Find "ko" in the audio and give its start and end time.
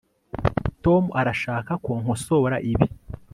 1.83-1.91